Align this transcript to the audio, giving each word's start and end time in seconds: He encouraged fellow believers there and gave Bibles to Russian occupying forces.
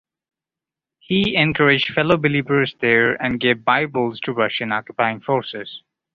He 0.97 1.35
encouraged 1.35 1.93
fellow 1.93 2.17
believers 2.17 2.73
there 2.81 3.21
and 3.21 3.39
gave 3.39 3.63
Bibles 3.63 4.19
to 4.21 4.33
Russian 4.33 4.71
occupying 4.71 5.19
forces. 5.19 5.83